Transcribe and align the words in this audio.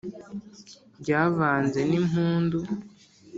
Ryavanze 1.01 1.79
n' 1.89 1.93
impundu 1.99 2.59